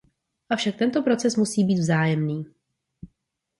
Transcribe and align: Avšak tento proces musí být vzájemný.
Avšak 0.49 0.75
tento 0.77 1.03
proces 1.03 1.35
musí 1.37 1.63
být 1.63 1.75
vzájemný. 1.79 2.45